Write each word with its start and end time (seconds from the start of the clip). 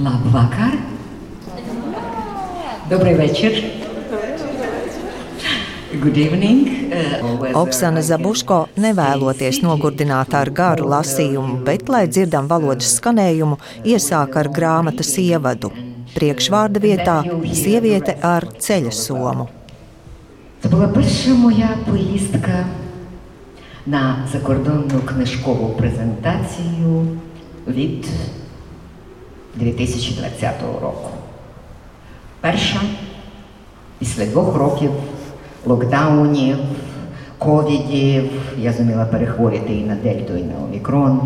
Labvakar! 0.00 0.73
Добрий 2.89 3.15
вечір! 3.15 3.63
Good 6.03 6.17
evening! 6.17 6.67
Uh, 6.91 7.51
Oksana 7.53 8.01
Zabuško 8.01 8.57
nevēloties 8.77 9.59
nogurdināt 9.65 10.31
ar 10.41 10.49
garu 10.59 10.87
lasījumu, 10.93 11.57
bet, 11.67 11.91
lai 11.91 12.05
dzirdam 12.07 12.47
valodas 12.47 12.93
skanējumu, 13.01 13.57
iesāk 13.83 14.37
ar 14.41 14.47
grāmatas 14.57 15.11
ievadu. 15.19 15.73
Priekšvārda 16.15 16.79
vietā 16.87 17.17
sieviete 17.51 18.15
ar 18.23 18.47
ceļa 18.63 18.93
somu. 18.95 19.47
Це 20.61 20.69
була 20.69 20.87
перша 20.87 21.33
моя 21.33 21.69
поїздка 21.89 22.65
на 23.85 24.27
закордонну 24.31 25.01
книжкову 25.05 25.69
презентацію 25.69 27.07
від 27.67 28.07
2020 29.55 30.61
року. 30.81 31.09
Перша 32.41 32.79
після 33.99 34.25
двох 34.25 34.55
років 34.55 34.91
локдаунів, 35.65 36.57
ковідів, 37.37 38.23
я 38.59 38.73
зуміла 38.73 39.05
перехворіти 39.05 39.73
і 39.73 39.83
на 39.83 39.95
Дельту, 39.95 40.37
і 40.37 40.43
на 40.43 40.53
Омікрон, 40.69 41.21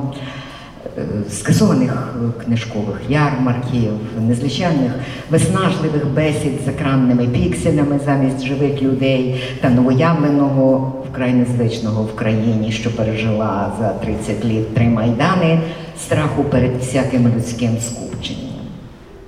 е, 0.97 1.01
скасованих 1.29 2.15
книжкових 2.45 3.01
ярмарків, 3.09 3.91
незвичайних 4.19 4.91
виснажливих 5.29 6.07
бесід 6.07 6.53
з 6.65 6.67
екранними 6.67 7.27
пікселями 7.27 7.99
замість 8.05 8.45
живих 8.45 8.81
людей 8.81 9.43
та 9.61 9.69
новоявленого 9.69 10.93
вкрай 11.11 11.33
незвичного 11.33 12.03
в 12.03 12.15
країні, 12.15 12.71
що 12.71 12.95
пережила 12.95 13.71
за 13.79 13.89
30 13.89 14.45
літ 14.45 14.75
три 14.75 14.85
майдани 14.85 15.59
страху 15.98 16.44
перед 16.44 16.76
всяким 16.80 17.28
людським 17.28 17.70
скупченням. 17.80 18.64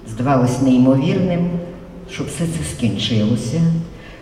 Здавалось 0.08 0.62
неймовірним, 0.62 1.50
що 2.10 2.24
все 2.24 2.44
це 2.44 2.76
скінчилося. 2.76 3.60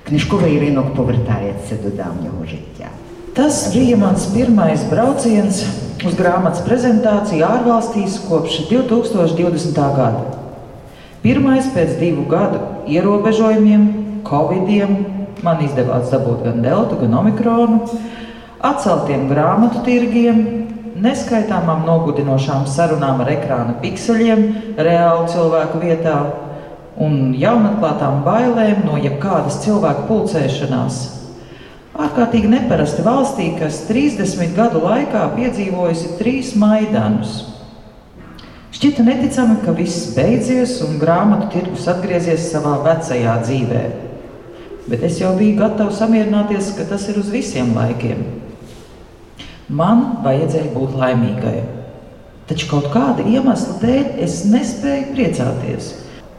Книжковий 0.08 0.60
ринок 0.60 0.94
повертається 0.94 1.74
до 1.84 1.90
давнього 1.90 2.44
життя. 2.50 2.86
Tas 3.34 3.70
bija 3.72 3.96
mans 3.96 4.26
pirmais 4.34 4.82
brauciens 4.90 5.62
uz 6.04 6.16
grāmatas 6.18 6.64
prezentāciju 6.66 7.44
ārvalstīs 7.46 8.16
kopš 8.26 8.64
2020. 8.70 9.78
gada. 9.78 10.24
Pirmais 11.22 11.68
pēc 11.70 11.94
divu 12.00 12.24
gadu 12.26 12.58
ierobežojumiem, 12.90 13.84
covidiem, 14.26 14.96
man 15.46 15.62
izdevās 15.62 16.10
dabūt 16.10 16.42
gan 16.48 16.58
deltu, 16.64 16.98
gan 17.04 17.14
omikronu, 17.20 17.78
atceltiem 18.58 19.28
grāmatu 19.30 19.84
tirgiem, 19.86 20.42
neskaitāmām 20.95 21.83
nogurdinošām 21.87 22.65
sarunām 22.69 23.21
ar 23.23 23.31
ekrāna 23.33 23.75
pikseļiem, 23.81 24.45
reālu 24.79 25.27
cilvēku 25.31 25.81
vietā 25.83 26.15
un 27.01 27.33
jaunatklātām 27.35 28.21
bailēm 28.25 28.85
no 28.87 28.99
jebkādas 29.01 29.59
cilvēku 29.65 30.07
pulcēšanās. 30.09 31.01
Ārkārtīgi 31.95 32.49
neparasti 32.51 33.03
valstī, 33.05 33.49
kas 33.59 33.81
30 33.87 34.55
gadu 34.55 34.81
laikā 34.83 35.27
piedzīvojusi 35.35 36.15
trīs 36.19 36.55
maidanus. 36.59 37.43
Šķita 38.75 39.05
neticami, 39.07 39.61
ka 39.63 39.71
viss 39.75 40.09
beidzies 40.15 40.81
un 40.83 40.97
grāmatu 40.99 41.47
tirgus 41.53 41.87
atgriezies 41.87 42.49
savā 42.51 42.81
vecajā 42.83 43.37
dzīvē. 43.45 43.83
Bet 44.91 45.05
es 45.07 45.21
jau 45.21 45.31
biju 45.39 45.55
gatavs 45.61 46.01
samierināties, 46.01 46.73
ka 46.75 46.83
tas 46.89 47.07
ir 47.09 47.21
uz 47.21 47.31
visiem 47.31 47.71
laikiem. 47.77 48.44
Man 49.69 50.19
vajadzēja 50.21 50.69
būt 50.75 50.91
laimīgai. 50.99 51.59
Taču 52.45 52.67
kaut 52.69 52.91
kāda 52.93 53.23
iemesla 53.25 53.79
dēļ 53.81 54.19
es 54.21 54.43
nespēju 54.45 55.07
priecāties. 55.15 55.87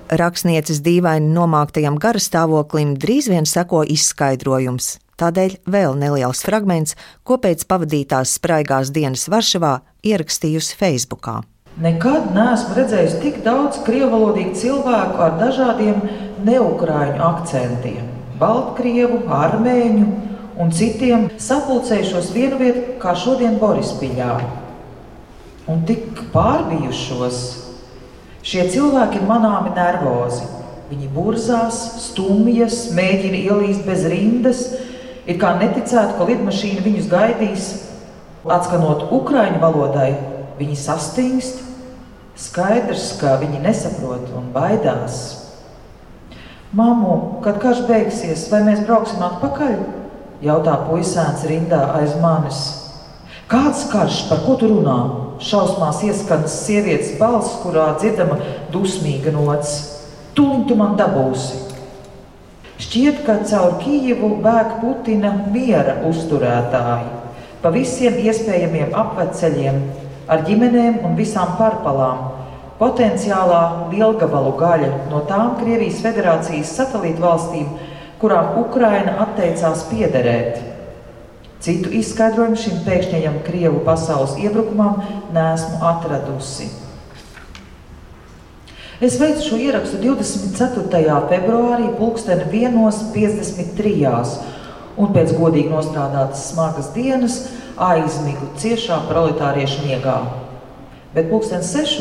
Rakstnieces 0.06 0.78
dīvaini 0.86 1.32
nomāktajam 1.34 1.96
garastāvoklim 1.98 2.94
drīz 3.02 3.26
vien 3.26 3.48
seko 3.50 3.82
izskaidrojums. 3.82 5.00
Tādēļ 5.18 5.56
vēl 5.66 5.96
neliels 5.98 6.44
fragments, 6.46 6.94
ko 7.26 7.40
pēc 7.42 7.64
pavadītās 7.66 8.36
spraigās 8.38 8.92
dienas 8.94 9.26
Varšavā 9.32 9.80
ierakstījusi 10.06 10.78
Facebookā. 10.78 11.40
Nekad 11.82 12.30
neesmu 12.36 12.76
redzējis 12.78 13.18
tik 13.24 13.42
daudz 13.42 13.82
krievalodīgu 13.88 14.54
cilvēku 14.60 15.18
ar 15.26 15.34
dažādiem 15.42 15.98
neukrāņu 16.46 17.18
akcentiem- 17.32 18.06
baltkrievu, 18.40 19.24
armēņu 19.26 20.06
un 20.60 20.72
citiem 20.72 21.28
sapulcējušos 21.40 22.30
vienu 22.34 22.58
vietu, 22.60 22.96
kā 23.00 23.12
šodien 23.18 23.58
Borispiļā. 23.60 24.32
Un 25.68 25.82
tik 25.88 26.22
pārbijušos, 26.32 27.40
šie 28.46 28.68
cilvēki 28.72 29.20
ir 29.20 29.26
manāmi 29.28 29.74
nervozi. 29.76 30.46
Viņi 30.86 31.08
burzās, 31.10 31.80
stumjas, 32.04 32.86
mēģina 32.94 33.40
ielīst 33.48 33.82
bez 33.88 34.04
rindas, 34.06 34.60
ir 35.26 35.40
kā 35.42 35.56
neticētu, 35.58 36.14
ka 36.14 36.28
lidmašīna 36.28 36.84
viņus 36.84 37.10
gaidīs. 37.10 37.70
Atskanot 38.46 39.08
ukraiņu 39.10 39.58
valodai, 39.58 40.12
viņi 40.60 40.78
sastingst, 40.78 41.64
skaidrs, 42.38 43.16
ka 43.18 43.34
viņi 43.42 43.64
nesaprot 43.64 44.30
un 44.38 44.52
baidās. 44.54 45.18
Māmu, 46.76 47.42
kad 47.42 47.58
karš 47.62 47.82
beigsies, 47.90 48.46
vai 48.52 48.62
mēs 48.68 48.86
brauksim 48.86 49.22
atpakaļ? 49.26 49.74
Jautā 50.44 50.74
puisēns 50.88 51.44
rindā 51.48 51.82
aiz 51.96 52.16
manis. 52.20 52.62
Kāds 53.48 53.86
karš, 53.92 54.24
par 54.30 54.42
ko 54.44 54.56
tu 54.60 54.70
runā? 54.72 54.96
Šausmās 55.40 56.00
ieskanas 56.04 56.54
sievietes 56.64 57.14
balss, 57.20 57.58
kurā 57.62 57.92
dzirdama 58.00 58.40
dusmīga 58.72 59.32
nots. 59.36 59.76
Tūlīt 60.36 60.66
tu 60.68 60.76
man 60.76 60.96
dabūsi! 60.98 61.62
Šķiet, 62.80 63.22
ka 63.24 63.38
caur 63.48 63.78
Kijivu 63.80 64.34
bēg 64.44 64.80
Putina 64.82 65.32
miera 65.52 66.02
uzturētāji 66.08 67.24
pa 67.66 67.72
visiem 67.74 68.14
iespējamiem 68.22 68.92
apveceļiem, 68.94 69.78
ar 70.30 70.42
ģimenēm 70.46 71.00
un 71.06 71.16
visām 71.18 71.56
parpalām. 71.58 72.20
Potenciālā 72.78 73.88
lielgabalu 73.90 74.52
gaļa 74.60 74.90
no 75.10 75.22
tām 75.26 75.56
Krievijas 75.58 76.02
federācijas 76.04 76.74
satelītu 76.76 77.24
valstīm, 77.24 77.70
kurām 78.20 78.56
Ukraina 78.62 79.18
atteicās 79.26 79.84
piederēt. 79.90 80.62
Citu 81.60 81.90
izskaidrojumu 81.98 82.58
šim 82.60 82.82
pēkšņajam 82.86 83.38
Krievu 83.46 83.80
pasaules 83.86 84.36
iebrukumam 84.40 85.00
nesmu 85.34 85.80
atradusi. 85.88 86.68
Es 89.00 89.18
veicu 89.20 89.42
šo 89.44 89.56
ierakstu 89.60 89.98
24. 90.00 91.16
februārī, 91.28 91.90
pulksten 91.98 92.46
1.53. 92.48 94.36
un 94.96 95.12
pēc 95.12 95.34
godīgi 95.36 95.68
nostrādātas 95.68 96.46
smagas 96.52 96.88
dienas 96.94 97.42
aizmigu 97.76 98.48
ciešā 98.56 99.02
proletāriešu 99.10 99.84
miegā. 99.84 100.16
Bet 101.12 101.28
pulksten 101.28 101.60
6. 101.60 102.00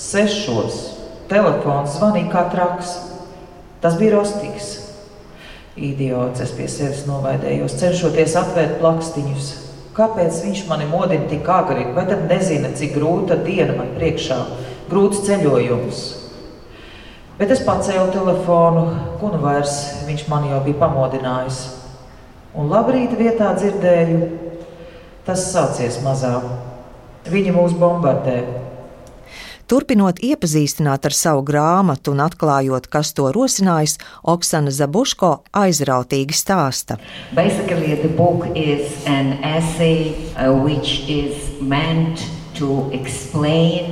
6. 0.00 0.82
telefons 1.30 1.94
zvanīja 2.00 2.32
kā 2.32 2.46
traks. 2.50 2.96
Tas 3.80 3.94
bija 4.00 4.18
Rostiks. 4.18 4.79
Idiots, 5.80 6.42
es 6.44 6.52
pie 6.52 6.68
sevis 6.68 7.06
novaidējos, 7.08 7.78
cenšoties 7.80 8.36
atvērt 8.36 8.78
plakstiņus. 8.82 9.50
Kāpēc 9.96 10.42
viņš 10.44 10.62
mani 10.68 10.86
modina 10.90 11.26
tik 11.30 11.48
agri, 11.50 11.86
vai 11.96 12.04
tad 12.08 12.26
nezina, 12.28 12.70
cik 12.76 12.94
grūta 12.98 13.38
diena 13.40 13.74
man 13.78 13.94
priekšā, 13.96 14.38
grūts 14.92 15.24
ceļojums? 15.26 16.02
Bet 17.40 17.54
es 17.54 17.64
pacēlu 17.64 18.10
telefonu, 18.12 18.84
ko 19.16 19.32
nu 19.32 19.40
vairs 19.40 20.04
viņš 20.04 20.26
man 20.28 20.44
jau 20.50 20.60
bija 20.66 20.82
pamodinājis. 20.82 21.60
Un 22.52 22.68
labrīt 22.68 23.14
vietā 23.16 23.54
dzirdēju, 23.56 24.18
tas 25.24 25.46
sācies 25.48 25.96
mazā. 26.04 26.36
Viņi 27.30 27.54
mūs 27.56 27.72
bombardē. 27.80 28.59
Turpinot 29.70 30.18
iepazīstināt 30.26 31.04
ar 31.06 31.14
savu 31.14 31.44
grāmatu 31.46 32.10
un 32.10 32.24
atklājot, 32.24 32.88
kas 32.90 33.12
to 33.14 33.28
rosinājis, 33.30 34.00
Oksana 34.26 34.72
Zabuško 34.74 35.30
aizrautīgi 35.54 36.34
stāsta. 36.34 36.96
Uh. 36.98 37.30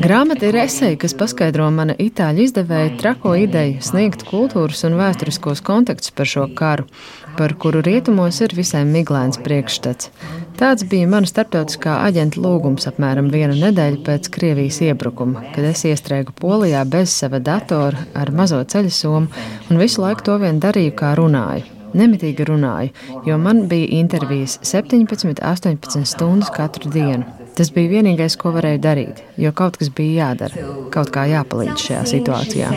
Grāmata 0.02 0.50
ir 0.50 0.58
esēja, 0.64 0.98
kas 1.00 1.14
paskaidro 1.16 1.70
mana 1.72 1.94
itāļu 1.94 2.42
izdevēja 2.48 2.90
trako 2.98 3.36
ideju 3.38 3.78
sniegt 3.86 4.26
kultūras 4.28 4.82
un 4.88 4.98
vēsturiskos 4.98 5.62
kontekstus 5.64 6.12
par 6.18 6.28
šo 6.28 6.50
karu, 6.58 6.90
par 7.38 7.54
kuru 7.54 7.80
rietumos 7.86 8.40
ir 8.42 8.52
visai 8.58 8.82
miglains 8.88 9.38
priekšstats. 9.44 10.10
Tāds 10.58 10.82
bija 10.90 11.06
mana 11.06 11.28
starptautiskā 11.30 12.00
aģenta 12.08 12.40
lūgums 12.42 12.88
apmēram 12.90 13.28
vienu 13.30 13.54
nedēļu 13.60 14.02
pēc 14.06 14.26
Krievijas 14.34 14.80
iebrukuma, 14.88 15.44
kad 15.54 15.68
es 15.68 15.84
iestrēgu 15.86 16.34
Polijā 16.40 16.82
bez 16.90 17.14
sava 17.14 17.38
datora 17.38 18.08
ar 18.18 18.32
mazo 18.34 18.58
ceļu 18.58 18.90
somu 18.90 19.30
un 19.70 19.78
visu 19.78 20.02
laiku 20.02 20.26
to 20.26 20.38
vien 20.42 20.58
darīju, 20.58 20.96
kā 20.98 21.14
runāju. 21.18 21.78
Nemitīgi 21.96 22.44
runāju, 22.44 22.90
jo 23.24 23.38
man 23.40 23.62
bija 23.70 23.86
intervijas 24.00 24.58
17, 24.66 25.38
18 25.40 26.04
stundas 26.10 26.50
katru 26.52 26.90
dienu. 26.92 27.24
Tas 27.56 27.70
bija 27.74 27.90
vienīgais, 27.96 28.36
ko 28.38 28.52
varēju 28.54 28.82
darīt, 28.82 29.22
jo 29.40 29.54
kaut 29.56 29.78
kas 29.80 29.88
bija 29.94 30.28
jādara, 30.28 30.66
kaut 30.94 31.14
kā 31.14 31.24
jāpalīdz 31.30 31.86
šajā 31.86 32.02
situācijā. 32.12 32.68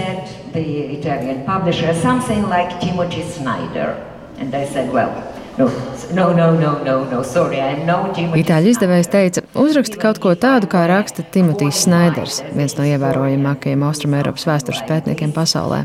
And 4.40 4.54
I 4.56 4.66
said, 4.66 4.92
well, 4.92 5.12
No, 5.58 6.34
no, 6.34 6.52
no, 6.56 6.72
Itāļu 8.40 8.72
izdevējs 8.72 9.10
teica, 9.12 9.42
uzraksti 9.60 10.00
kaut 10.00 10.20
ko 10.24 10.32
tādu, 10.40 10.68
kā 10.72 10.86
raksta 10.90 11.24
Timotijs 11.34 11.84
Snaiders, 11.86 12.40
viens 12.56 12.76
no 12.78 12.86
ievērojamākajiem 12.88 13.84
Austrumēropas 13.88 14.48
vēstures 14.48 14.82
pētniekiem 14.88 15.34
pasaulē. 15.36 15.84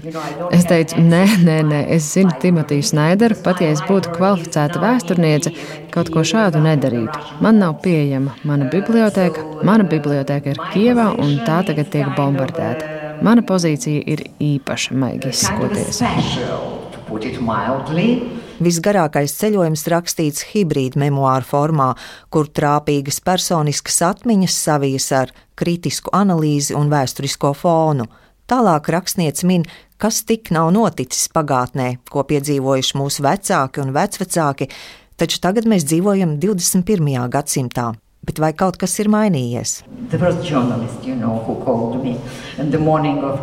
Es 0.54 0.66
teicu, 0.70 1.02
nē, 1.02 1.24
nē, 1.46 1.58
nē, 1.66 1.80
es 1.96 2.08
zinu 2.14 2.34
Timotiju 2.42 2.86
Snaideru, 2.86 3.38
pat 3.42 3.62
ja 3.62 3.72
es 3.74 3.82
būtu 3.86 4.14
kvalificēta 4.16 4.82
vēsturniece, 4.82 5.52
kaut 5.94 6.10
ko 6.14 6.24
šādu 6.26 6.62
nedarītu. 6.64 7.36
Man 7.44 7.60
nav 7.62 7.80
pieejama 7.84 8.38
mana 8.46 8.70
biblioteka, 8.72 9.44
mana 9.66 9.86
biblioteka 9.86 10.54
ir 10.54 10.62
Kievā 10.72 11.10
un 11.22 11.38
tā 11.46 11.60
tagad 11.66 11.90
tiek 11.94 12.14
bombardēta. 12.18 12.94
Mana 13.26 13.42
pozīcija 13.46 14.02
ir 14.14 14.26
īpaša, 14.42 14.94
maigi 14.98 15.30
izsakoties. 15.34 16.02
Visgarākais 18.56 19.34
ceļojums 19.36 19.82
rakstīts 19.92 20.46
hibrīda 20.54 20.96
memoāru 21.02 21.44
formā, 21.44 21.90
kur 22.32 22.48
trāpīgas 22.48 23.18
personiskas 23.20 23.98
atmiņas 24.06 24.56
savijas 24.64 25.10
ar 25.12 25.32
kritisku 25.60 26.12
analīzi 26.16 26.76
un 26.78 26.88
vēsturisko 26.92 27.52
fonu. 27.52 28.06
Tālāk 28.48 28.88
rakstniece 28.94 29.44
min, 29.50 29.66
kas 30.00 30.22
tik 30.24 30.48
nav 30.56 30.70
noticis 30.72 31.28
pagātnē, 31.36 31.98
ko 32.08 32.24
piedzīvojuši 32.24 32.96
mūsu 32.96 33.26
vecāki 33.26 33.84
un 33.84 33.92
vecvecāki, 33.92 34.70
taču 35.20 35.42
tagad 35.44 35.68
mēs 35.68 35.84
dzīvojam 35.90 36.38
21. 36.40 37.28
gadsimtā. 37.28 37.92
Bet 38.26 38.40
vai 38.42 38.50
kaut 38.58 38.76
kas 38.80 38.96
ir 38.98 39.08
mainījies? 39.12 39.84
You 41.06 41.14
know, 41.14 41.38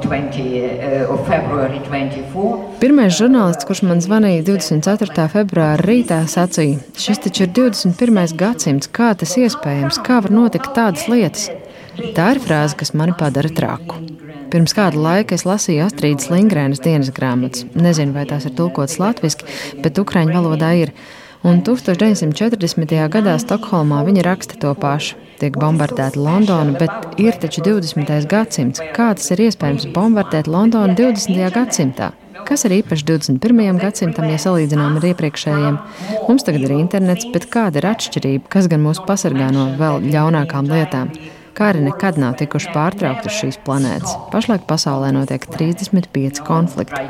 20, 0.03 0.39
uh, 0.44 1.19
Pirmais 2.81 3.15
žurnālists, 3.15 3.68
kurš 3.68 3.83
man 3.88 4.03
zvanīja 4.03 4.44
24. 4.47 5.27
februāra 5.31 5.80
rītā, 5.83 6.19
sacīja, 6.27 6.81
šis 7.00 7.24
taču 7.27 7.47
ir 7.47 7.53
21. 7.56 8.35
gadsimts, 8.39 8.91
kā 8.91 9.13
tas 9.15 9.38
iespējams, 9.39 10.01
kā 10.03 10.19
var 10.25 10.35
notikt 10.35 10.75
tādas 10.75 11.07
lietas. 11.12 11.47
Tā 12.18 12.31
ir 12.33 12.41
frāze, 12.44 12.75
kas 12.75 12.91
mani 12.97 13.13
padara 13.15 13.51
traku. 13.53 14.01
Pirms 14.53 14.74
kāda 14.77 15.00
laika 15.01 15.33
es 15.38 15.47
lasīju 15.47 15.88
Astrīdas 15.88 16.30
Lingrēnas 16.30 16.81
dienas 16.83 17.09
grāmatas. 17.13 17.65
Nezinu, 17.74 18.13
vai 18.13 18.27
tās 18.30 18.45
ir 18.45 18.53
tulkotas 18.57 19.00
latviešu, 19.01 19.47
bet 19.81 19.97
ukraiņu 20.01 20.35
valodā 20.35 20.69
ir 20.77 20.91
un 21.44 21.62
1940. 21.62 22.95
gadā 23.12 23.36
Stokholmā 23.42 24.01
viņa 24.07 24.24
raksta 24.25 24.57
to 24.60 24.72
pašu. 24.80 25.19
Tiek 25.42 25.57
bombardēta 25.60 26.22
Londona, 26.22 26.78
bet 26.80 27.19
ir 27.19 27.36
taču 27.42 27.63
20. 27.66 28.28
gadsimts. 28.31 28.81
Kā 28.95 29.10
tas 29.18 29.31
ir 29.36 29.44
iespējams 29.50 29.90
bombardēt 29.95 30.48
Londonu 30.48 30.95
20. 30.95 31.50
gadsimtā? 31.51 32.13
Kas 32.48 32.66
ir 32.68 32.78
īpaši 32.80 33.06
21. 33.07 33.80
gadsimtam, 33.81 34.28
ja 34.31 34.40
salīdzinām 34.40 34.98
ar 35.00 35.07
iepriekšējiem? 35.12 35.78
Mums 36.28 36.48
tagad 36.48 36.66
ir 36.68 36.75
internets, 36.78 37.28
bet 37.34 37.48
kāda 37.51 37.81
ir 37.81 37.88
atšķirība? 37.92 38.50
Kas 38.51 38.69
gan 38.72 38.84
mūs 38.86 39.04
pasargā 39.07 39.51
no 39.56 39.69
vēl 39.80 40.04
ļaunākām 40.13 40.72
lietām? 40.72 41.12
Kari 41.54 41.84
nekad 41.86 42.18
nav 42.18 42.40
tikuši 42.40 42.72
pārtraukti 42.74 43.30
uz 43.30 43.36
šīs 43.38 43.60
planētas. 43.68 44.16
Pašlaik 44.34 44.63
pasaulē 44.69 45.12
notiek 45.13 45.45
35 45.54 46.42
konflikti 46.48 47.04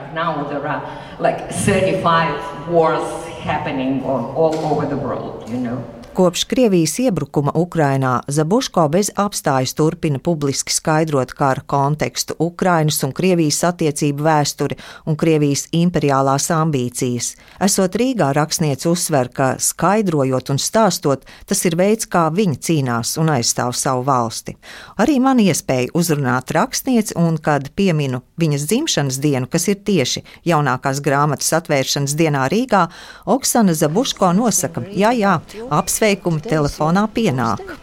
happening 3.44 4.04
on, 4.06 4.24
all 4.36 4.56
over 4.66 4.86
the 4.86 4.98
world, 4.98 5.50
you 5.50 5.58
know. 5.58 5.93
Kopš 6.14 6.44
Krievijas 6.44 7.00
iebrukuma 7.00 7.52
Ukrainā 7.56 8.20
Zabuško 8.28 8.84
bez 8.94 9.08
apstājas 9.18 9.72
turpina 9.74 10.20
publiski 10.22 10.70
skaidrot 10.74 11.32
kara 11.34 11.62
kontekstu, 11.66 12.36
Ukrainas 12.40 13.00
un 13.04 13.10
Krievijas 13.18 13.64
attiecību 13.72 14.22
vēsturi 14.22 14.78
un 15.10 15.18
Krievijas 15.18 15.64
imperiālās 15.74 16.52
ambīcijas. 16.54 17.32
Esot 17.66 17.98
Rīgā, 17.98 18.28
rakstniece 18.38 18.92
uzsver, 18.92 19.32
ka 19.34 19.48
skaidrojot 19.58 20.52
un 20.54 20.62
stāstot, 20.62 21.26
tas 21.50 21.66
ir 21.66 21.78
veids, 21.82 22.06
kā 22.06 22.28
viņa 22.30 22.62
cīnās 22.62 23.16
un 23.18 23.34
aizstāv 23.34 23.74
savu 23.74 24.06
valsti. 24.06 24.54
Arī 25.02 25.18
man 25.18 25.42
iespēja 25.42 25.96
uzrunāt 25.98 26.54
rakstnieci, 26.54 27.18
un 27.18 27.42
kad 27.42 27.72
pieminu 27.74 28.22
viņas 28.38 28.68
dzimšanas 28.70 29.18
dienu, 29.18 29.50
kas 29.50 29.66
ir 29.74 29.82
tieši 29.82 30.22
jaunākās 30.46 31.02
grāmatas 31.02 31.50
atvēršanas 31.58 32.14
dienā 32.22 32.46
Rīgā, 32.54 32.86
Oksana 33.26 33.74
Zabuško 33.74 34.30
nosaka, 34.38 34.86
jā, 34.94 35.10
jā, 35.18 35.40
apsver 35.74 36.03
apsveikumi 36.04 36.42
telefonā 36.44 37.08
pienāk. 37.08 37.78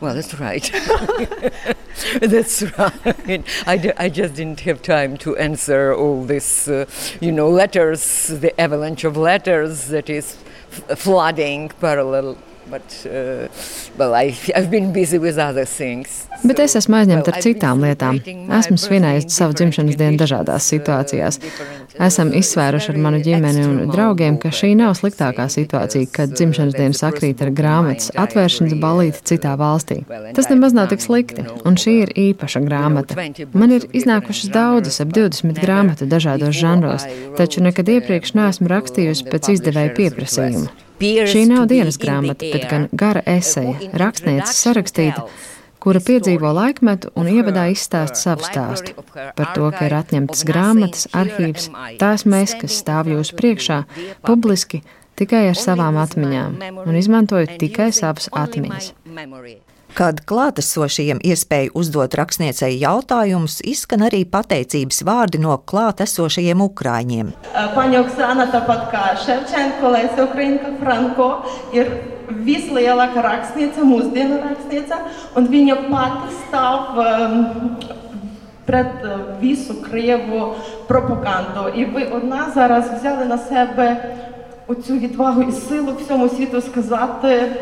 Well, 0.00 0.14
that's 0.14 0.34
right. 0.40 0.64
that's 2.20 2.62
right. 2.76 3.44
I, 3.66 3.92
I 3.96 4.08
just 4.08 4.34
didn't 4.34 4.60
have 4.60 4.82
time 4.82 5.16
to 5.18 5.36
answer 5.36 5.94
all 5.94 6.24
this, 6.24 6.66
uh, 6.66 6.86
you 7.20 7.30
know, 7.30 7.48
letters, 7.48 8.26
the 8.26 8.58
avalanche 8.60 9.04
of 9.04 9.16
letters 9.16 9.88
that 9.88 10.10
is 10.10 10.38
flooding 10.96 11.68
parallel 11.80 12.36
But, 12.70 13.06
uh, 13.06 13.48
well, 13.98 14.14
I, 14.14 14.34
Bet 16.42 16.60
es 16.62 16.76
esmu 16.78 16.96
aizņemta 16.98 17.32
ar 17.34 17.42
citām 17.44 17.82
lietām. 17.84 18.18
Esmu 18.58 18.78
svinējusi 18.80 19.34
savu 19.34 19.56
dzimšanas 19.58 19.98
dienu 19.98 20.20
dažādās 20.20 20.68
situācijās. 20.72 21.38
Esam 22.02 22.32
izsvēruši 22.38 22.92
ar 22.94 23.00
manu 23.04 23.20
ģimeni 23.24 23.64
un 23.66 23.90
draugiem, 23.92 24.38
ka 24.42 24.52
šī 24.54 24.72
nav 24.78 24.94
sliktākā 24.98 25.48
situācija, 25.52 26.08
kad 26.14 26.32
dzimšanas 26.34 26.78
diena 26.78 26.96
sakrīt 26.96 27.42
ar 27.44 27.52
grāmatas 27.54 28.12
atvēršanas 28.22 28.78
balīti 28.82 29.24
citā 29.34 29.56
valstī. 29.60 30.00
Tas 30.36 30.48
nemaz 30.52 30.76
nav 30.76 30.88
tik 30.92 31.04
slikti, 31.04 31.44
un 31.68 31.78
šī 31.78 31.96
ir 32.06 32.14
īpaša 32.28 32.62
grāmata. 32.64 33.18
Man 33.52 33.74
ir 33.76 33.88
iznākušas 33.90 34.54
daudzas, 34.54 35.02
ap 35.04 35.12
20 35.12 35.60
grāmatu 35.62 36.08
dažādos 36.08 36.56
žanros, 36.56 37.06
taču 37.38 37.62
nekad 37.66 37.90
iepriekš 37.98 38.34
neesmu 38.38 38.72
rakstījusi 38.72 39.28
pēc 39.28 39.52
izdevēja 39.58 39.94
pieprasījuma. 39.98 40.72
Šī 41.02 41.46
nav 41.50 41.66
dienas 41.70 41.98
grāmata, 41.98 42.46
bet 42.52 42.68
gan 42.70 42.86
gara 42.92 43.22
eseja, 43.26 43.74
rakstnieces 43.98 44.60
sarakstīta, 44.62 45.24
kura 45.82 46.02
piedzīvo 46.04 46.52
laikmetu 46.54 47.10
un 47.18 47.30
ievadā 47.32 47.66
izstāst 47.72 48.20
savu 48.20 48.46
stāstu. 48.46 48.94
par 49.36 49.52
to, 49.54 49.70
ka 49.74 49.86
ir 49.88 49.96
atņemtas 49.98 50.44
grāmatas, 50.46 51.08
arhīvs, 51.12 51.70
tās 51.98 52.24
mēs, 52.24 52.54
kas 52.60 52.78
stāv 52.84 53.10
jūsu 53.10 53.36
priekšā, 53.40 53.82
publiski 54.22 54.82
tikai 55.18 55.48
ar 55.50 55.58
savām 55.58 55.98
atmiņām. 55.98 56.56
Un 56.86 56.96
izmantojot 57.02 57.58
tikai 57.58 57.90
savas 57.92 58.30
atmiņas. 58.32 58.92
Kad 59.97 60.19
klātesošajiem 60.29 61.17
iespēja 61.25 61.71
uzdot 61.73 62.13
rakstniecei 62.19 62.75
jautājumus, 62.77 63.55
izskan 63.65 64.03
arī 64.05 64.19
pateicības 64.29 65.01
vārdi 65.07 65.41
no 65.41 65.55
klātesošajiem 65.71 66.61
ukrāņiem. 66.67 67.31
Paņa 67.73 68.03
Oksana, 68.03 68.45
tāpat 68.53 68.83
kā 68.91 69.05
Ševčenko, 69.23 69.89
Lēsa 69.95 70.27
Ukrainka, 70.27 70.75
Franko, 70.83 71.29
ir 71.73 71.89
vislielākā 72.45 73.23
rakstniece, 73.25 73.85
mūsdienu 73.89 74.37
rakstniece, 74.43 75.01
un 75.39 75.49
viņa 75.49 75.79
pati 75.87 76.35
stāv 76.43 77.01
um, 77.01 77.39
pret 78.67 79.01
visu 79.41 79.81
Крievu 79.81 80.55
пропаганду. 80.87 81.69
І 81.75 81.85
ви 81.85 82.03
одна 82.05 82.51
зараз 82.55 82.85
взяли 82.99 83.25
на 83.25 83.37
себе 83.37 84.15
оцю 84.67 84.93
відвагу 84.93 85.41
і 85.41 85.51
силу 85.51 85.95
всьому 85.95 86.29
світу 86.29 86.61
сказати 86.61 87.55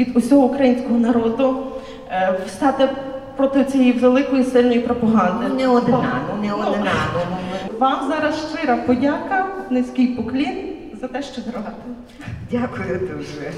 від 0.00 0.16
усього 0.16 0.46
українського 0.46 0.98
народу 0.98 1.56
встати 2.46 2.88
проти 3.36 3.64
цієї 3.64 3.92
великої 3.92 4.44
сильної 4.44 4.80
пропаганди. 4.80 5.54
Не 5.62 5.68
одна, 5.68 6.20
ну 6.30 6.42
не 6.42 6.52
одна. 6.52 6.92
Вам 7.78 8.08
зараз 8.08 8.48
щира 8.54 8.76
подяка, 8.76 9.46
низький 9.70 10.06
поклін 10.06 10.58
за 11.00 11.08
те, 11.08 11.22
що 11.22 11.42
зробите. 11.42 11.72
Дякую 12.50 12.98
дуже. 12.98 13.52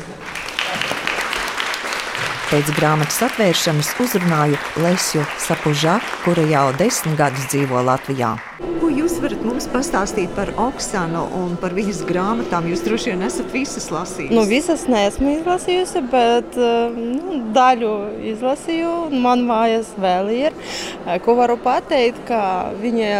Pēc 2.53 2.69
grāmatas 2.77 3.17
atvēršanas 3.25 3.95
uzrunāju 4.03 4.59
Lesju 4.85 5.23
Sapužā, 5.41 5.95
kura 6.21 6.43
jau 6.51 6.67
desmit 6.77 7.15
gadus 7.17 7.47
dzīvo 7.49 7.81
Latvijā. 7.87 8.35
Ko 8.83 8.91
jūs 8.93 9.15
varat 9.23 9.41
mums 9.47 9.65
pastāstīt 9.73 10.35
par 10.37 10.53
Oksanu 10.61 11.23
un 11.39 11.55
par 11.63 11.73
viņas 11.73 12.03
grāmatām? 12.05 12.69
Jūs 12.69 12.85
droši 12.85 13.15
vien 13.15 13.25
esat 13.25 13.49
visas 13.57 13.89
lasījusi. 13.95 14.37
Nu, 14.37 14.45
visas 14.51 14.85
neesmu 14.85 15.33
izlasījusi, 15.39 16.05
bet 16.13 16.61
eh, 16.61 17.01
nu, 17.17 17.41
daļu 17.57 17.95
izlasīju. 18.35 18.93
Man 19.25 19.47
mājās 19.49 19.97
vēl 19.97 20.29
ir. 20.37 20.61
Eh, 21.07 21.17
ko 21.25 21.41
varu 21.41 21.57
pateikt, 21.65 22.21
ka 22.29 22.43
viņa 22.85 23.17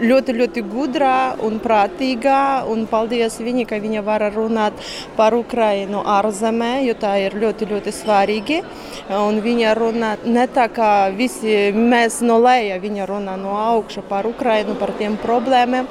ļoti, 0.00 0.34
ļoti 0.38 0.62
gudrā 0.68 1.34
un 1.44 1.58
prātīgā. 1.62 2.64
Un 2.70 2.86
paldies 2.90 3.38
viņai, 3.42 3.66
ka 3.68 3.80
viņa 3.82 4.02
var 4.06 4.24
runāt 4.34 4.78
par 5.16 5.36
Ukrainu 5.36 6.02
ārzemē, 6.06 6.84
jo 6.86 6.94
tā 6.98 7.16
ir 7.24 7.36
ļoti, 7.38 7.68
ļoti 7.72 7.94
svarīgi. 7.94 8.60
Un 9.18 9.40
viņa 9.44 9.74
runā 9.78 10.12
ne 10.26 10.46
tā 10.52 10.68
kā 10.72 11.10
visi 11.14 11.72
mēs 11.74 12.20
no 12.26 12.38
leja, 12.42 12.78
viņa 12.82 13.08
runā 13.08 13.36
no 13.40 13.56
augša 13.58 14.04
par 14.08 14.28
Ukrainu, 14.28 14.76
par 14.78 14.92
tiem 14.98 15.18
problēmām. 15.20 15.88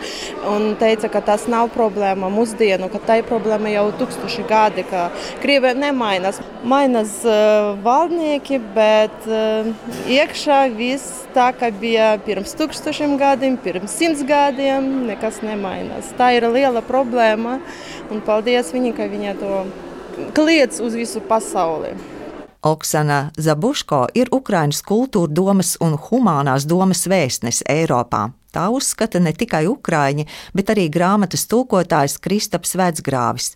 Un 0.52 0.70
teica, 0.80 1.12
ka 1.12 1.22
tas 1.34 1.48
nav 1.52 1.72
problēma 1.76 2.32
mūsdienu, 2.34 2.92
ka 2.94 3.02
tā 3.04 3.20
ir 3.22 3.28
problēma 3.30 3.72
jau 3.74 3.88
tūkstoši 4.02 4.48
gadi, 4.50 4.86
ka 4.88 5.10
Krievija 5.44 5.76
nemainās. 5.78 6.42
Mainās 6.68 7.20
uh, 7.28 7.74
valdnieki, 7.84 8.60
bet 8.76 9.28
uh, 9.30 9.68
iekšā 10.12 10.64
viss 10.76 11.26
tā, 11.36 11.52
kā 11.58 11.70
bija 11.74 12.16
pirms 12.26 12.56
tūkstošiem 12.58 13.18
gadiem, 13.20 13.58
pirms 13.62 13.97
simts 13.98 14.24
gadiem, 14.28 15.08
nekas 15.10 15.42
nemainās. 15.46 16.14
Tā 16.18 16.32
ir 16.38 16.48
liela 16.54 16.84
problēma, 16.86 17.58
un 18.14 18.22
paldies 18.26 18.70
viņai, 18.76 18.94
ka 18.98 19.10
viņa 19.10 19.34
to 19.42 19.64
kliedz 20.38 20.82
uz 20.84 20.98
visu 20.98 21.22
pasauli. 21.26 21.96
Oksana 22.68 23.30
Zabuško 23.38 24.08
ir 24.18 24.32
Ukraiņas 24.34 24.82
kultūra 24.86 25.32
domas 25.32 25.76
un 25.82 25.96
humanās 26.08 26.66
domas 26.68 27.06
vēstnes 27.08 27.62
Eiropā. 27.70 28.28
Tā 28.52 28.68
uzskata 28.74 29.22
ne 29.22 29.34
tikai 29.38 29.68
Ukrāņi, 29.70 30.26
bet 30.58 30.72
arī 30.74 30.88
grāmatas 30.90 31.46
tulkotājs 31.52 32.18
Kristaps 32.24 32.74
Vecgrāvis. 32.80 33.54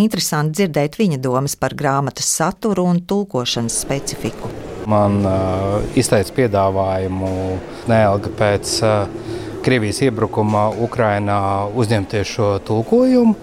Interesanti 0.00 0.60
dzirdēt 0.60 0.98
viņa 0.98 1.18
domas 1.22 1.56
par 1.58 1.74
grāmatas 1.78 2.28
saturu 2.38 2.86
un 2.90 3.00
tulkošanas 3.06 3.78
specifiku. 3.84 4.50
Man 4.90 5.20
uh, 5.26 5.80
izteica 5.98 6.34
piedāvājumu 6.36 7.32
neilgi 7.90 8.32
pēc 8.38 8.76
uh, 8.86 9.39
Krievijas 9.60 10.00
iebrukuma 10.06 10.70
Ukrainā 10.80 11.40
uzņemties 11.76 12.30
šo 12.32 12.50
tulkojumu. 12.64 13.34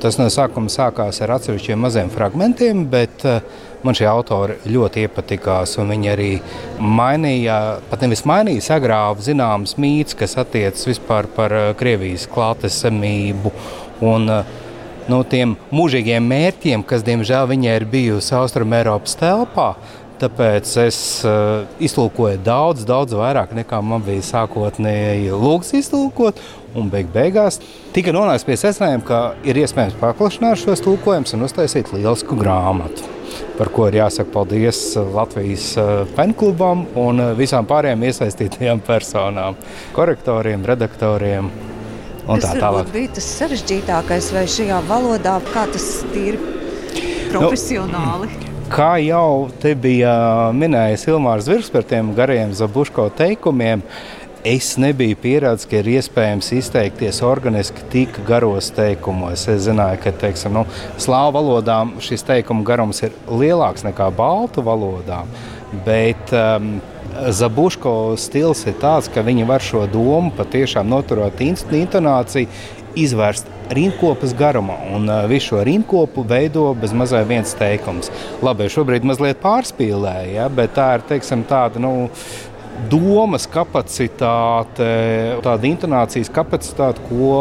Tas 0.00 0.18
no 0.20 0.26
sākuma 0.32 0.72
sākās 0.72 1.20
ar 1.24 1.34
atsevišķiem 1.38 1.80
maziem 1.80 2.10
fragmentiem, 2.12 2.82
bet 2.92 3.24
uh, 3.28 3.42
man 3.84 3.96
šie 3.96 4.06
autori 4.08 4.58
ļoti 4.68 5.04
iepatikās. 5.06 5.76
Viņi 5.80 6.12
arī 6.12 6.30
mainīja, 6.80 7.58
pat 7.90 8.04
nevis 8.04 8.24
mainīja, 8.28 8.64
sagrāva 8.68 9.24
zināmas 9.24 9.76
mītnes, 9.80 10.16
kas 10.18 10.36
attiecas 10.40 10.88
vispār 10.88 11.28
par 11.36 11.56
uh, 11.56 11.68
Krievijas 11.78 12.28
klātesamību. 12.32 13.52
Un, 14.08 14.28
uh, 14.32 14.56
no 15.08 15.22
tiem 15.24 15.56
mūžīgiem 15.72 16.28
mērķiem, 16.32 16.84
kas 16.88 17.04
diemžēl 17.06 17.48
viņai 17.52 17.78
ir 17.80 17.88
bijusi 17.88 18.36
Austrumēropas 18.36 19.16
telpā, 19.20 19.72
Tāpēc 20.18 20.70
es 20.82 20.96
uh, 21.22 21.62
iztulkoju 21.78 22.40
daudz, 22.42 22.82
daudz 22.88 23.14
vairāk 23.14 23.52
nekā 23.54 23.78
man 23.86 24.02
bija 24.02 24.24
sākotnēji 24.26 25.30
lūgts 25.30 25.76
iztulkot. 25.78 26.40
Un 26.78 26.90
beig 26.92 27.06
beigās 27.14 27.60
tika 27.94 28.12
nonākts 28.12 28.44
pie 28.46 28.56
secinājuma, 28.58 29.04
ka 29.06 29.20
ir 29.46 29.60
iespējams 29.62 29.96
paplašināt 30.00 30.58
šos 30.60 30.82
tulkojumus 30.84 31.36
un 31.36 31.46
uztaisīt 31.46 31.92
lielisku 31.94 32.36
grāmatu. 32.38 33.06
Par 33.58 33.70
ko 33.74 33.86
ir 33.88 33.98
jāsaka 34.00 34.30
paldies 34.34 34.80
Latvijas 35.14 35.70
eh, 35.78 35.94
penklubam 36.18 36.84
un 36.98 37.22
eh, 37.22 37.32
visām 37.38 37.66
pārējām 37.68 38.04
iesaistītajām 38.10 38.82
personām, 38.86 39.58
korektoriem, 39.96 40.66
redaktoriem. 40.68 41.50
Tas 42.28 42.50
varbūt 42.60 42.92
bija 42.92 43.14
tas 43.16 43.30
sarežģītākais, 43.38 44.34
vai 44.36 44.44
šajā 44.52 44.82
valodā, 44.90 45.38
kā 45.54 45.64
tas 45.72 45.88
ir 46.12 46.36
nu, 46.36 47.30
profesionāli. 47.32 48.28
Nu, 48.34 48.47
Kā 48.68 48.98
jau 49.00 49.48
te 49.62 49.70
bija 49.72 50.12
minējis 50.52 51.06
Ilmārs 51.08 51.46
Zvirgs 51.46 51.70
par 51.72 51.86
tiem 51.88 52.10
gariem 52.12 52.50
Zabuško 52.52 53.06
teikumiem, 53.16 53.80
es 54.44 54.74
nebiju 54.76 55.16
pierādījis, 55.22 55.68
ka 55.70 55.78
ir 55.78 55.88
iespējams 55.94 56.50
izteikties 56.58 57.22
organiski 57.24 57.86
tik 57.94 58.18
garos 58.28 58.68
teikumos. 58.76 59.46
Es 59.48 59.64
zināju, 59.64 60.02
ka 60.04 60.12
teiksim, 60.20 60.58
nu, 60.58 60.66
slāvu 61.00 61.38
valodām 61.38 61.94
šis 62.04 62.26
teikuma 62.28 62.66
garums 62.68 63.00
ir 63.08 63.16
lielāks 63.30 63.86
nekā 63.88 64.10
baltu 64.18 64.64
valodām. 64.66 65.32
Bet 65.88 66.36
um, 66.36 66.74
Zabuško 67.40 68.18
stils 68.20 68.66
ir 68.68 68.76
tāds, 68.82 69.08
ka 69.08 69.24
viņi 69.24 69.48
var 69.48 69.64
šo 69.64 69.86
domu 69.88 70.28
patiešām 70.36 70.92
noturēt 70.92 71.40
intonāciju, 71.40 72.52
izvērst 73.04 73.48
rindkopas 73.74 74.34
garumā. 74.38 74.76
Un 74.96 75.08
uh, 75.08 75.22
visu 75.30 75.52
šo 75.52 75.62
rindkopu 75.66 76.24
veido 76.28 76.66
bez 76.78 76.94
mazliet 76.96 77.28
viens 77.30 77.54
teikums. 77.58 78.12
Labi, 78.44 78.68
šobrīd 78.72 79.06
mazliet 79.08 79.40
pārspīlēja, 79.42 80.28
ja, 80.34 80.50
bet 80.52 80.76
tā 80.78 80.92
ir 80.98 81.08
teiksim, 81.14 81.46
tāda. 81.48 81.82
Nu, 81.82 82.10
Domas 82.88 83.48
kapacitāte, 83.50 84.86
tāda 85.42 85.66
intonācijas 85.66 86.28
kapacitāte, 86.30 87.02
ko 87.08 87.32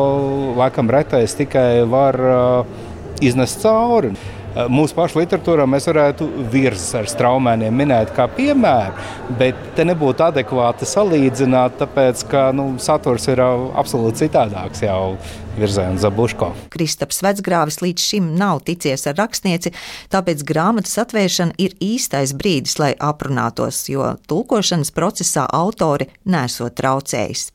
laikam 0.58 0.90
retais 0.90 1.38
tikai 1.38 1.84
var 1.86 2.18
uh, 2.18 2.88
iznest 3.22 3.62
cauri. 3.62 4.16
Eh, 4.16 4.37
mūsu 4.72 4.96
pašu 4.98 5.22
literatūrā 5.22 5.68
mēs 5.70 5.88
varētu 5.90 6.28
virsmas 6.52 6.94
ar 6.98 7.10
straumēniem 7.12 7.76
minēt 7.78 8.14
kā 8.16 8.28
piemēru, 8.32 8.96
bet 9.40 9.60
te 9.78 9.86
nebūtu 9.88 10.26
adekvāti 10.28 10.88
salīdzināt, 10.90 11.78
tāpēc 11.82 12.24
ka 12.32 12.48
nu, 12.56 12.70
saturs 12.82 13.28
ir 13.30 13.42
eh, 13.44 13.68
absolūti 13.78 14.26
citādāks 14.26 14.82
jau 14.86 15.18
virzienā 15.58 15.98
Zabuško. 16.02 16.52
Kristaps 16.74 17.22
Vecgrāvis 17.26 17.82
līdz 17.82 18.08
šim 18.12 18.32
nav 18.38 18.64
ticies 18.68 19.08
ar 19.10 19.18
rakstnieci, 19.20 19.74
tāpēc 20.14 20.46
grāmatas 20.48 20.98
atvēršana 21.06 21.58
ir 21.62 21.76
īstais 21.84 22.36
brīdis, 22.38 22.78
lai 22.82 22.94
aprunātos, 22.98 23.84
jo 23.92 24.14
tulkošanas 24.30 24.94
procesā 24.96 25.48
autori 25.54 26.10
nesot 26.30 26.78
traucējis. 26.78 27.52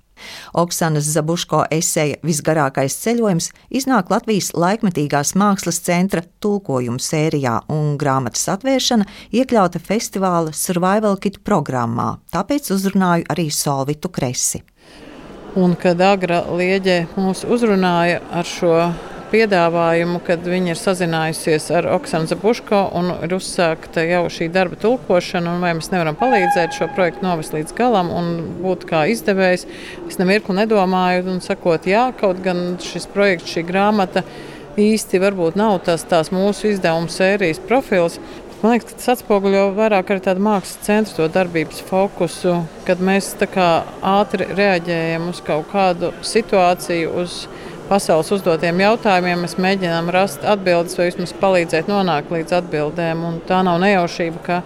Oksanas 0.58 1.08
Zabuško 1.14 1.64
eseja 1.72 2.18
Visgarākais 2.26 2.96
ceļojums 3.02 3.50
iznāk 3.70 4.10
Latvijas 4.12 4.52
laikmetīgās 4.56 5.34
mākslas 5.38 5.80
centra 5.84 6.24
tulkojumu 6.42 7.02
sērijā, 7.02 7.58
un 7.72 7.96
grāmatas 8.00 8.48
atvēršana 8.54 9.08
iekļauta 9.32 9.82
festivāla 9.82 10.54
Survival 10.56 11.18
Kit 11.22 11.40
programmā, 11.46 12.16
tāpēc 12.34 12.72
uzrunāju 12.74 13.28
arī 13.32 13.48
Solvitu 13.52 14.12
Kresi. 14.12 14.62
Un 15.58 15.74
kad 15.76 16.00
Agra 16.00 16.40
Lieģe 16.48 17.02
mūs 17.18 17.42
uzrunāja 17.44 18.22
ar 18.32 18.48
šo 18.48 18.76
piedāvājumu, 19.32 20.20
kad 20.26 20.44
viņa 20.46 20.74
ir 20.74 20.78
sazinājusies 20.80 21.70
ar 21.74 21.88
Oksanu 21.94 22.28
Zabuško 22.30 22.82
un 22.98 23.10
ir 23.24 23.34
uzsākta 23.36 24.04
jau 24.06 24.26
šī 24.32 24.50
darba 24.52 24.76
tulkošana, 24.82 25.56
un 25.56 25.64
vai 25.64 25.72
mēs 25.78 25.90
nevaram 25.92 26.18
palīdzēt 26.20 26.76
šo 26.76 26.90
projektu 26.96 27.24
novest 27.26 27.56
līdz 27.56 27.74
galam 27.78 28.12
un 28.12 28.32
būt 28.62 28.86
kā 28.90 29.06
izdevējs. 29.12 29.66
Es 30.10 30.20
nemirkli 30.20 30.58
nedomāju, 30.60 31.24
un 31.32 31.40
sakot, 31.44 31.88
jā, 31.88 32.10
kaut 32.20 32.42
gan 32.44 32.76
šis 32.82 33.08
projekts, 33.12 33.54
šī 33.56 33.64
grāmata 33.68 34.24
īsti 34.80 35.20
varbūt 35.20 35.56
nav 35.60 35.78
tas 35.86 36.04
tās 36.08 36.32
mūsu 36.32 36.72
izdevuma 36.72 37.12
sērijas 37.12 37.60
profils. 37.68 38.20
Man 38.62 38.76
liekas, 38.76 38.94
tas 38.94 39.16
atspoguļo 39.16 39.72
vairāk 39.74 40.12
arī 40.14 40.22
tādu 40.22 40.44
mākslas 40.44 40.84
centra 40.86 41.16
to 41.16 41.24
darbības 41.34 41.80
fokusu, 41.88 42.60
kad 42.86 43.00
mēs 43.02 43.32
ātri 43.42 44.46
reaģējam 44.54 45.26
uz 45.32 45.40
kaut 45.42 45.66
kādu 45.72 46.12
situāciju, 46.22 47.10
uz 47.24 47.40
pasaules 47.88 48.30
uzdotiem 48.34 48.80
jautājumiem 48.82 49.44
mēs 49.44 49.58
mēģinām 49.60 50.10
rast 50.14 50.44
atbildes 50.48 50.98
vai 50.98 51.10
vismaz 51.10 51.34
palīdzēt 51.40 51.90
nonākt 51.90 52.32
līdz 52.32 52.56
atbildēm. 52.60 53.22
Un 53.28 53.38
tā 53.48 53.62
nav 53.66 53.80
nejaušība, 53.82 54.42
ka 54.46 54.60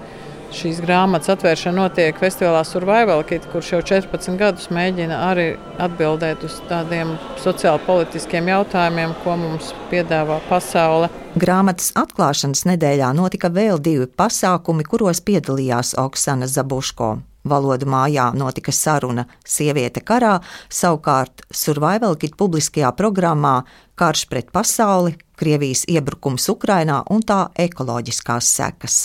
šīs 0.57 0.81
grāmatas 0.85 1.31
atvēršana 1.35 1.83
notiek 1.83 2.19
festivālā 2.21 2.63
Survival 2.67 3.23
Kit, 3.29 3.47
kurš 3.53 3.73
jau 3.75 3.83
14 3.93 4.39
gadus 4.41 4.71
mēģina 4.75 5.21
arī 5.29 5.47
atbildēt 5.83 6.45
uz 6.47 6.59
tādiem 6.71 7.15
sociāli 7.43 7.83
politiskiem 7.87 8.51
jautājumiem, 8.53 9.15
ko 9.25 9.37
mums 9.41 9.73
piedāvā 9.91 10.41
pasaule. 10.51 11.11
Grāmatas 11.37 11.93
atklāšanas 11.99 12.65
nedēļā 12.71 13.13
notika 13.17 13.51
vēl 13.53 13.83
divi 13.83 14.09
pasākumi, 14.09 14.87
kuros 14.89 15.21
piedalījās 15.27 15.97
Oksana 16.01 16.49
Zabuško. 16.51 17.17
Valodu 17.47 17.87
mājā 17.91 18.31
notika 18.35 18.75
saruna 18.75 19.27
Sieviete 19.47 20.03
karā, 20.03 20.37
savukārt 20.69 21.45
Survival 21.55 22.17
Kit 22.21 22.37
publiskajā 22.39 22.91
programmā 22.99 23.61
Karš 23.97 24.27
pret 24.29 24.51
pasauli, 24.53 25.15
Krievijas 25.37 25.85
iebrukums 25.93 26.49
Ukrainā 26.53 27.03
un 27.13 27.23
tā 27.25 27.47
ekoloģiskās 27.69 28.51
sekas. 28.59 28.99